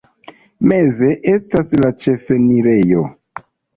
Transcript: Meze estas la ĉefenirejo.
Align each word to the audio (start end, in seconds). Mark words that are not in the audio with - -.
Meze 0.69 1.09
estas 1.33 1.71
la 1.81 1.91
ĉefenirejo. 2.07 3.05